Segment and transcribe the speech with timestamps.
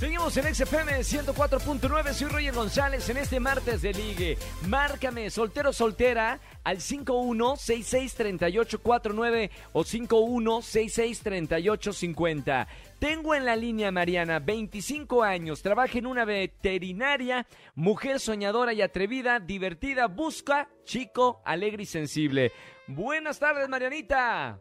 [0.00, 4.38] Seguimos en XFM 104.9, soy Roger González en este martes de ligue.
[4.66, 12.66] Márcame, soltero soltera, al 51663849 o 51663850.
[12.98, 19.38] Tengo en la línea Mariana, 25 años, trabaja en una veterinaria, mujer soñadora y atrevida,
[19.38, 22.52] divertida, busca chico, alegre y sensible.
[22.86, 24.60] Buenas tardes, Marianita.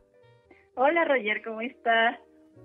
[0.76, 2.20] Hola Roger, ¿cómo estás?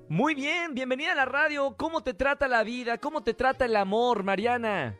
[0.09, 1.77] Muy bien, bienvenida a la radio.
[1.79, 2.99] ¿Cómo te trata la vida?
[2.99, 4.99] ¿Cómo te trata el amor, Mariana?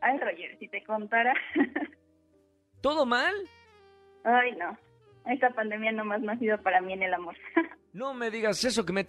[0.00, 1.34] Ay, Roger, si te contara.
[2.80, 3.34] ¿Todo mal?
[4.22, 4.78] Ay, no.
[5.26, 7.36] Esta pandemia nomás no ha sido para mí en el amor.
[7.90, 9.04] No me digas eso, que me,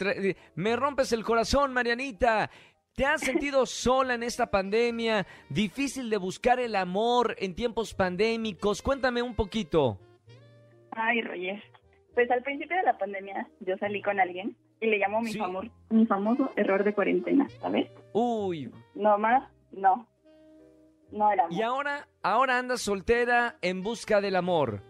[0.55, 2.49] me rompes el corazón, Marianita.
[2.95, 5.27] ¿Te has sentido sola en esta pandemia?
[5.49, 8.81] ¿Difícil de buscar el amor en tiempos pandémicos?
[8.81, 9.99] Cuéntame un poquito.
[10.91, 11.61] Ay, Roger.
[12.15, 15.31] Pues al principio de la pandemia yo salí con alguien y le llamo mi,
[15.89, 17.89] mi famoso error de cuarentena, ¿sabes?
[18.13, 18.71] Uy.
[18.95, 20.07] No más, no.
[21.11, 21.47] No era.
[21.49, 24.83] Y ahora, ahora andas soltera en busca del amor.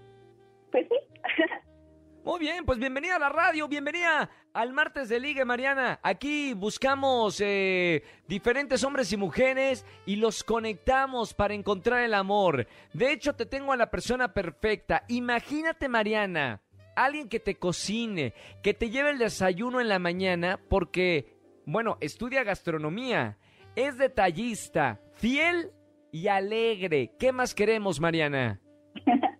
[0.71, 0.95] Pues sí.
[2.23, 5.99] Muy bien, pues bienvenida a la radio, bienvenida al martes de Liga, Mariana.
[6.03, 12.67] Aquí buscamos eh, diferentes hombres y mujeres y los conectamos para encontrar el amor.
[12.93, 15.05] De hecho, te tengo a la persona perfecta.
[15.07, 16.61] Imagínate, Mariana,
[17.05, 21.33] alguien que te cocine, que te lleve el desayuno en la mañana porque,
[21.65, 23.37] bueno, estudia gastronomía,
[23.75, 25.71] es detallista, fiel
[26.11, 27.11] y alegre.
[27.17, 28.59] ¿Qué más queremos, Mariana?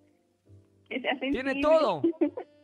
[1.20, 2.02] Tiene todo,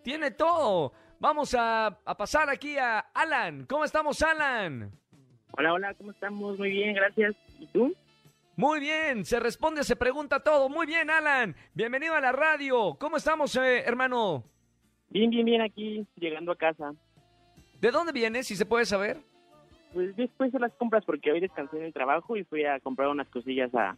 [0.02, 0.94] tiene todo.
[1.20, 3.66] Vamos a, pasar aquí a Alan.
[3.68, 4.92] ¿Cómo estamos, Alan?
[5.52, 6.58] Hola, hola, ¿cómo estamos?
[6.58, 7.36] Muy bien, gracias.
[7.60, 7.94] ¿Y tú?
[8.56, 10.70] Muy bien, se responde, se pregunta todo.
[10.70, 11.56] Muy bien, Alan.
[11.76, 12.96] Bienvenido a la radio.
[13.00, 14.55] ¿Cómo estamos, eh, hermano?
[15.16, 16.94] Bien, bien, bien, aquí, llegando a casa.
[17.80, 19.22] ¿De dónde vienes, si se puede saber?
[19.94, 23.08] Pues después de las compras, porque hoy descansé en el trabajo y fui a comprar
[23.08, 23.96] unas cosillas a,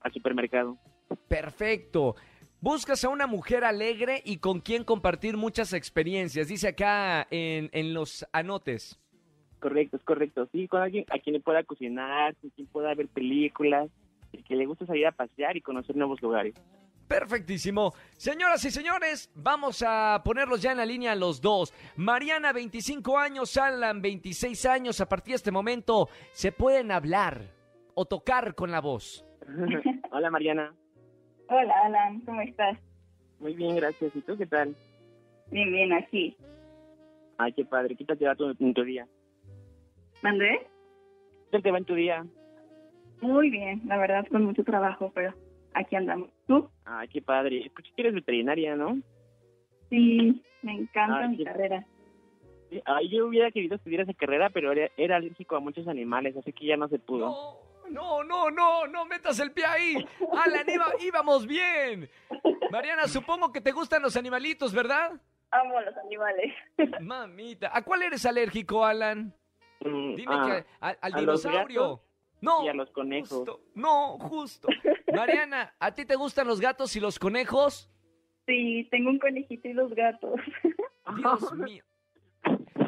[0.00, 0.78] al supermercado.
[1.28, 2.16] Perfecto.
[2.62, 7.92] Buscas a una mujer alegre y con quien compartir muchas experiencias, dice acá en, en
[7.92, 8.98] los anotes.
[9.60, 10.48] Correcto, es correcto.
[10.50, 13.90] Sí, con alguien a quien le pueda cocinar, con quien pueda ver películas,
[14.32, 16.54] y que le guste salir a pasear y conocer nuevos lugares.
[17.08, 17.92] Perfectísimo.
[18.16, 21.72] Señoras y señores, vamos a ponerlos ya en la línea los dos.
[21.96, 25.00] Mariana, 25 años, Alan, 26 años.
[25.00, 27.42] A partir de este momento se pueden hablar
[27.94, 29.24] o tocar con la voz.
[30.12, 30.74] Hola, Mariana.
[31.48, 32.78] Hola, Alan, ¿cómo estás?
[33.38, 34.14] Muy bien, gracias.
[34.16, 34.74] ¿Y tú qué tal?
[35.50, 36.36] Bien, bien, aquí.
[37.36, 37.96] Ay, qué padre.
[37.96, 39.06] ¿Qué tal te va tu, en tu día?
[40.22, 40.66] ¿Mandé?
[41.44, 42.24] ¿Qué tal te va en tu día?
[43.20, 45.34] Muy bien, la verdad, con mucho trabajo, pero
[45.74, 46.30] aquí andamos.
[46.46, 46.68] ¿Tú?
[46.84, 47.66] Ay, qué padre.
[47.66, 48.98] Escuché que eres veterinaria, ¿no?
[49.90, 51.86] Sí, me encanta mi carrera.
[52.84, 56.66] Ay, yo hubiera querido estudiar esa carrera, pero era, alérgico a muchos animales, así que
[56.66, 57.60] ya no se pudo.
[57.90, 59.94] No, no, no, no, metas el pie ahí.
[60.32, 60.66] Alan,
[61.00, 62.08] íbamos bien.
[62.70, 65.12] Mariana, supongo que te gustan los animalitos, ¿verdad?
[65.50, 66.52] Amo los animales.
[67.00, 69.32] Mamita, ¿a cuál eres alérgico, Alan?
[69.80, 72.00] Mm, Dime que al dinosaurio.
[72.40, 72.64] No.
[72.64, 73.44] Y a los conejos.
[73.74, 74.68] no, justo.
[75.14, 77.90] Mariana, ¿a ti te gustan los gatos y los conejos?
[78.46, 80.40] Sí, tengo un conejito y los gatos.
[81.16, 81.84] Dios mío.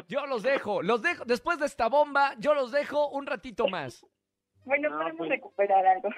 [0.07, 4.05] Yo los dejo, los dejo, después de esta bomba, yo los dejo un ratito más.
[4.65, 5.29] Bueno, podemos pues.
[5.29, 6.09] recuperar algo.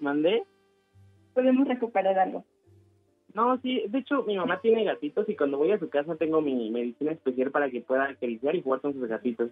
[0.00, 0.44] ¿Mandé?
[1.34, 2.44] Podemos recuperar algo.
[3.34, 6.42] No, sí, de hecho mi mamá tiene gatitos y cuando voy a su casa tengo
[6.42, 9.50] mi medicina especial para que pueda acariciar y jugar con sus gatitos.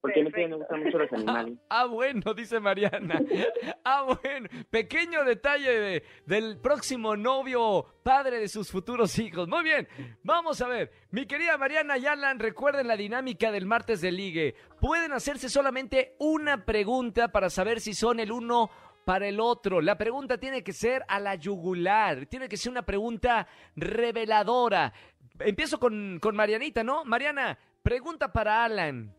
[0.00, 1.58] Porque a mí me gustan mucho los animales.
[1.70, 3.20] Ah, bueno, dice Mariana.
[3.84, 4.48] Ah, bueno.
[4.70, 9.48] Pequeño detalle de, del próximo novio, padre de sus futuros hijos.
[9.48, 9.88] Muy bien.
[10.22, 10.92] Vamos a ver.
[11.10, 14.54] Mi querida Mariana Yalan, recuerden la dinámica del martes de ligue.
[14.80, 18.70] Pueden hacerse solamente una pregunta para saber si son el uno
[19.04, 19.80] para el otro.
[19.80, 22.26] La pregunta tiene que ser a la yugular.
[22.26, 24.92] Tiene que ser una pregunta reveladora.
[25.40, 27.04] Empiezo con, con Marianita, ¿no?
[27.06, 29.14] Mariana, pregunta para Alan.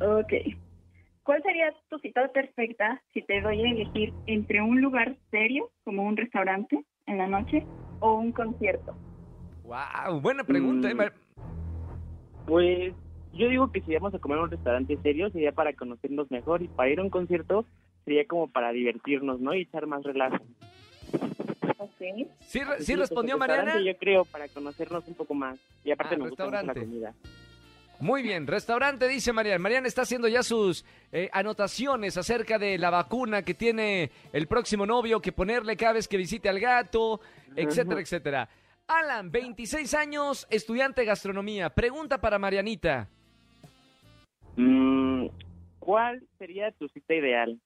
[0.00, 0.32] Ok.
[1.22, 6.02] ¿Cuál sería tu cita perfecta si te doy a elegir entre un lugar serio, como
[6.02, 7.64] un restaurante en la noche,
[8.00, 8.94] o un concierto?
[9.64, 10.90] Wow, buena pregunta.
[10.90, 10.94] ¿eh?
[10.94, 12.94] Mm, pues
[13.32, 16.62] yo digo que si vamos a comer en un restaurante serio sería para conocernos mejor
[16.62, 17.64] y para ir a un concierto
[18.04, 19.54] sería como para divertirnos, ¿no?
[19.54, 20.44] Y echar más relajo.
[21.78, 22.30] Okay.
[22.40, 23.80] ¿Sí, sí, respondió Mariana?
[23.80, 25.58] Yo creo, para conocernos un poco más.
[25.84, 27.14] Y aparte ah, nos gusta la comida.
[28.00, 29.58] Muy bien, restaurante, dice Mariana.
[29.58, 34.84] Mariana está haciendo ya sus eh, anotaciones acerca de la vacuna que tiene el próximo
[34.84, 37.20] novio que ponerle cada vez que visite al gato,
[37.56, 38.48] etcétera, etcétera.
[38.88, 41.70] Alan, 26 años, estudiante de gastronomía.
[41.70, 43.08] Pregunta para Marianita.
[44.56, 45.28] Mm,
[45.78, 47.58] ¿Cuál sería tu cita ideal?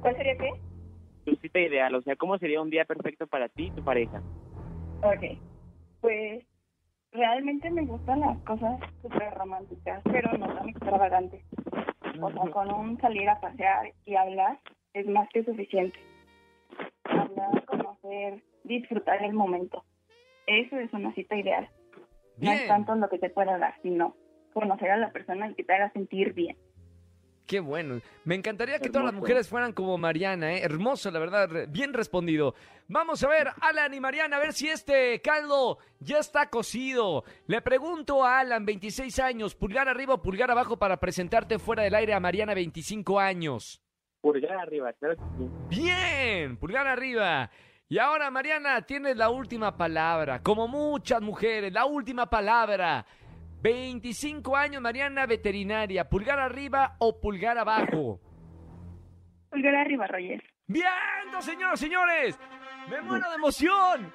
[0.00, 0.50] ¿Cuál sería qué?
[1.24, 4.20] Tu cita ideal, o sea, ¿cómo sería un día perfecto para ti y tu pareja?
[5.02, 5.38] Ok.
[6.00, 6.44] Pues
[7.12, 11.44] realmente me gustan las cosas súper románticas, pero no tan extravagantes.
[12.20, 14.58] O sea, con un salir a pasear y hablar
[14.94, 15.98] es más que suficiente.
[17.04, 19.84] Hablar, conocer, disfrutar el momento.
[20.46, 21.68] Eso es una cita ideal.
[22.38, 22.68] No es Bien.
[22.68, 24.14] tanto lo que te pueda dar, sino
[24.52, 26.56] conocer a la persona y que te haga sentir bien.
[27.52, 28.00] Qué bueno.
[28.24, 30.62] Me encantaría que todas las mujeres fueran como Mariana, ¿eh?
[30.62, 31.68] Hermoso, la verdad.
[31.68, 32.54] Bien respondido.
[32.88, 37.24] Vamos a ver, Alan y Mariana, a ver si este caldo ya está cocido.
[37.48, 41.94] Le pregunto a Alan, 26 años, pulgar arriba o pulgar abajo para presentarte fuera del
[41.94, 43.82] aire a Mariana, 25 años.
[44.22, 45.50] Pulgar arriba, claro que sí.
[45.82, 47.50] Bien, pulgar arriba.
[47.86, 50.42] Y ahora, Mariana, tienes la última palabra.
[50.42, 53.04] Como muchas mujeres, la última palabra.
[53.62, 56.08] 25 años, Mariana, veterinaria.
[56.08, 58.20] ¿Pulgar arriba o pulgar abajo?
[59.50, 60.42] Pulgar arriba, Roger.
[60.66, 60.86] ¡Bien,
[61.40, 62.38] señoras y señores!
[62.90, 64.12] ¡Me muero de emoción!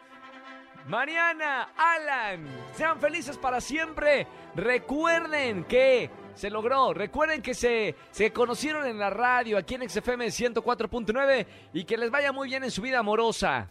[0.87, 4.27] Mariana, Alan, sean felices para siempre.
[4.55, 6.93] Recuerden que se logró.
[6.93, 12.11] Recuerden que se, se conocieron en la radio aquí en XFM 104.9 y que les
[12.11, 13.69] vaya muy bien en su vida amorosa.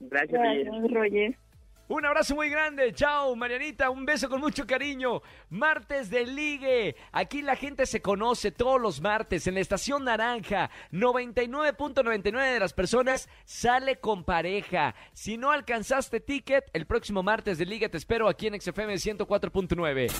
[0.00, 0.40] Gracias.
[0.40, 1.36] Gracias, Roger.
[1.90, 2.94] Un abrazo muy grande.
[2.94, 3.90] Chao, Marianita.
[3.90, 5.22] Un beso con mucho cariño.
[5.48, 6.94] Martes de Ligue.
[7.10, 10.70] Aquí la gente se conoce todos los martes en la estación Naranja.
[10.92, 14.94] 99.99 de las personas sale con pareja.
[15.14, 20.12] Si no alcanzaste ticket, el próximo martes de Ligue te espero aquí en XFM 104.9.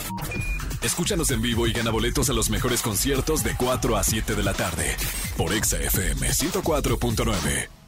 [0.82, 4.43] Escúchanos en vivo y gana boletos a los mejores conciertos de 4 a 7 de
[4.43, 4.96] la tarde
[5.37, 7.80] por Exa FM 104.9.